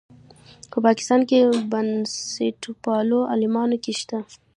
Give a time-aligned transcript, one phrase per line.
[0.71, 1.37] په پاکستان په
[1.71, 4.19] بنسټپالو عالمانو کې شته.